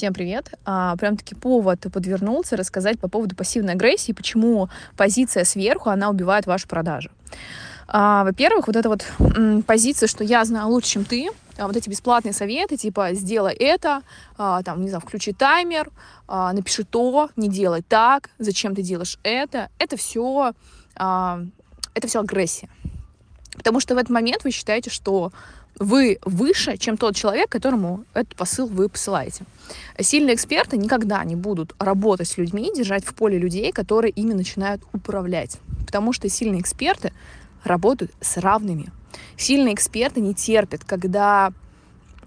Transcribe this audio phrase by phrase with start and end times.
[0.00, 0.54] Всем привет.
[0.64, 6.46] А, прям таки повод подвернулся рассказать по поводу пассивной агрессии, почему позиция сверху, она убивает
[6.46, 7.10] ваши продажи.
[7.86, 11.28] А, во-первых, вот эта вот м, позиция, что я знаю лучше, чем ты,
[11.58, 14.00] а, вот эти бесплатные советы, типа сделай это,
[14.38, 15.90] а, там, не знаю, включи таймер,
[16.26, 20.54] а, напиши то, не делай так, зачем ты делаешь это, это все,
[20.96, 21.42] а,
[21.92, 22.70] это все агрессия.
[23.56, 25.32] Потому что в этот момент вы считаете, что
[25.78, 29.44] вы выше, чем тот человек, которому этот посыл вы посылаете.
[29.98, 34.82] Сильные эксперты никогда не будут работать с людьми, держать в поле людей, которые ими начинают
[34.92, 35.58] управлять.
[35.86, 37.12] Потому что сильные эксперты
[37.64, 38.90] работают с равными.
[39.36, 41.52] Сильные эксперты не терпят, когда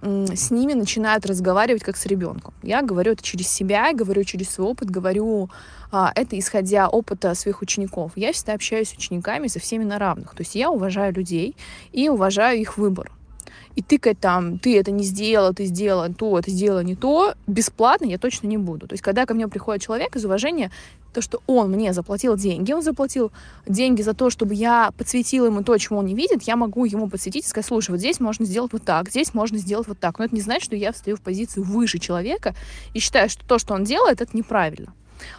[0.04, 2.54] с ними начинают разговаривать как с ребенком.
[2.62, 5.50] Я говорю это через себя, говорю через свой опыт, говорю
[5.92, 8.12] а, это исходя опыта своих учеников.
[8.16, 10.36] Я всегда общаюсь с учениками со всеми на равных.
[10.36, 11.56] То есть я уважаю людей
[11.94, 13.12] и уважаю их выбор
[13.76, 18.06] и тыкать там, ты это не сделал, ты сделал то, ты сделал не то, бесплатно
[18.06, 18.88] я точно не буду.
[18.88, 20.72] То есть, когда ко мне приходит человек из уважения,
[21.14, 23.32] то, что он мне заплатил деньги, он заплатил
[23.68, 27.08] деньги за то, чтобы я подсветила ему то, чего он не видит, я могу ему
[27.08, 30.20] подсветить и сказать, слушай, вот здесь можно сделать вот так, здесь можно сделать вот так.
[30.20, 32.56] Но это не значит, что я встаю в позицию выше человека
[32.94, 34.94] и считаю, что то, что он делает, это неправильно.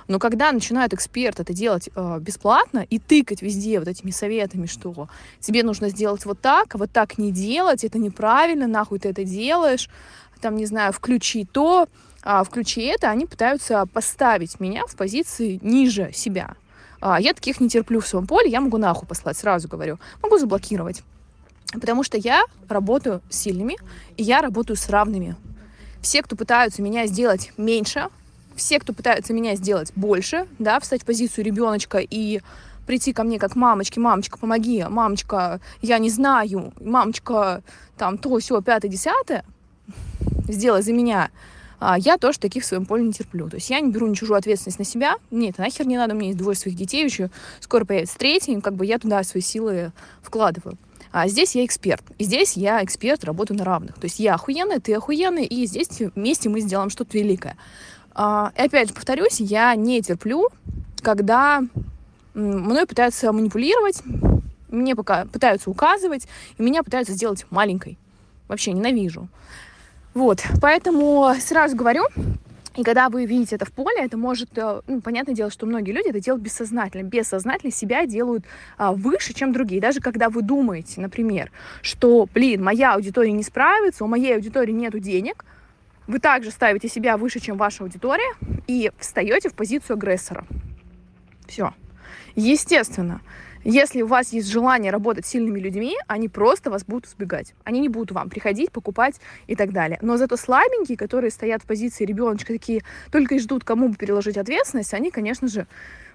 [0.08, 5.08] Но когда начинают эксперты это делать э, бесплатно и тыкать везде вот этими советами, что
[5.40, 9.24] тебе нужно сделать вот так, а вот так не делать, это неправильно, нахуй ты это
[9.24, 9.88] делаешь,
[10.40, 11.88] там, не знаю, включи то,
[12.22, 16.54] а, включи это, они пытаются поставить меня в позиции ниже себя.
[17.00, 19.98] А, я таких не терплю в своем поле, я могу нахуй послать, сразу говорю.
[20.22, 21.02] Могу заблокировать.
[21.72, 23.76] Потому что я работаю с сильными,
[24.16, 25.36] и я работаю с равными.
[26.00, 28.08] Все, кто пытаются меня сделать меньше,
[28.56, 32.40] все, кто пытаются меня сделать больше, да, встать в позицию ребеночка и
[32.86, 37.62] прийти ко мне как мамочки, мамочка, помоги, мамочка, я не знаю, мамочка,
[37.96, 39.44] там, то, все, пятое, десятое,
[40.48, 41.30] сделай за меня,
[41.80, 43.48] а, я тоже таких в своем поле не терплю.
[43.50, 45.16] То есть я не беру ни чужую ответственность на себя.
[45.30, 48.58] Мне это нахер не надо, у меня есть двое своих детей еще, скоро появится третий,
[48.60, 50.78] как бы я туда свои силы вкладываю.
[51.12, 52.02] А здесь я эксперт.
[52.18, 53.94] И здесь я эксперт, работаю на равных.
[53.96, 57.56] То есть я охуенная, ты охуенный, и здесь вместе мы сделаем что-то великое.
[58.14, 60.48] А, и опять же, повторюсь, я не терплю,
[61.02, 61.62] когда
[62.34, 64.02] мной пытаются манипулировать,
[64.68, 66.26] мне пока пытаются указывать,
[66.58, 67.98] и меня пытаются сделать маленькой.
[68.48, 69.28] Вообще ненавижу.
[70.12, 72.04] Вот, поэтому сразу говорю,
[72.76, 75.92] и когда вы видите это в поле, это может, э, ну, понятное дело, что многие
[75.92, 77.04] люди это делают бессознательно.
[77.04, 78.44] Бессознательно себя делают
[78.76, 79.80] а, выше, чем другие.
[79.80, 81.52] Даже когда вы думаете, например,
[81.82, 85.44] что, блин, моя аудитория не справится, у моей аудитории нету денег,
[86.06, 88.34] вы также ставите себя выше, чем ваша аудитория,
[88.66, 90.46] и встаете в позицию агрессора.
[91.46, 91.72] Все.
[92.34, 93.20] Естественно,
[93.64, 97.54] если у вас есть желание работать с сильными людьми, они просто вас будут избегать.
[97.64, 99.98] Они не будут вам приходить, покупать и так далее.
[100.02, 104.36] Но зато слабенькие, которые стоят в позиции ребеночка, такие только и ждут, кому бы переложить
[104.36, 105.66] ответственность, они, конечно же,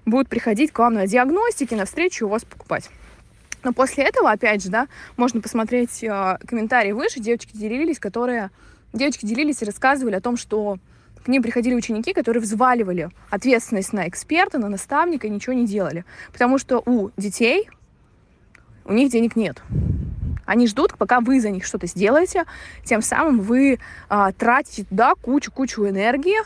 [0.06, 2.90] будут приходить к вам на диагностике, на встречу у вас покупать.
[3.64, 8.52] Но после этого, опять же, да, можно посмотреть э, комментарии выше, девочки делились, которые
[8.94, 10.78] девочки делились и рассказывали о том, что
[11.24, 16.06] к ним приходили ученики, которые взваливали ответственность на эксперта, на наставника и ничего не делали.
[16.32, 17.70] Потому что у детей,
[18.86, 19.62] у них денег нет.
[20.46, 22.46] Они ждут, пока вы за них что-то сделаете,
[22.84, 26.38] тем самым вы а, тратите туда кучу-кучу энергии,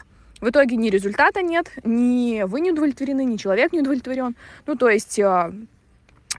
[0.41, 4.35] в итоге ни результата нет, ни вы не удовлетворены, ни человек не удовлетворен.
[4.65, 5.53] Ну, то есть а,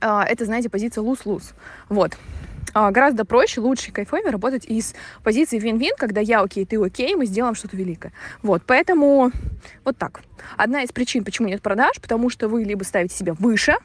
[0.02, 1.54] а, это, знаете, позиция луз-луз.
[1.88, 2.18] Вот.
[2.74, 7.24] А, гораздо проще, лучше кайфовее работать из позиции вин-вин, когда я окей, ты окей, мы
[7.24, 8.12] сделаем что-то великое.
[8.42, 9.30] Вот, поэтому
[9.84, 10.22] вот так.
[10.56, 13.76] Одна из причин, почему нет продаж, потому что вы либо ставите себя выше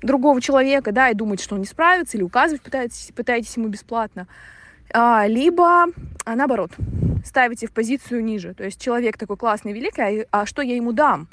[0.00, 4.26] другого человека, да, и думаете, что он не справится, или указывать пытаетесь, пытаетесь ему бесплатно,
[4.94, 5.84] а, либо
[6.24, 6.70] а, наоборот,
[7.22, 8.54] ставите в позицию ниже.
[8.54, 11.28] То есть человек такой классный, великий, а, а что я ему дам?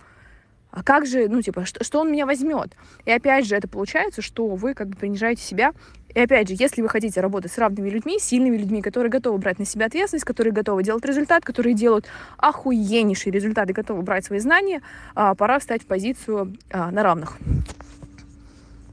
[0.74, 2.76] а как же, ну, типа, что, что он меня возьмет?
[3.06, 5.72] И опять же, это получается, что вы как бы принижаете себя
[6.16, 9.60] и опять же, если вы хотите работать с равными людьми, сильными людьми, которые готовы брать
[9.60, 12.06] на себя ответственность, которые готовы делать результат, которые делают
[12.38, 14.82] охуеннейшие результаты, готовы брать свои знания,
[15.16, 17.38] а, пора встать в позицию а, на равных.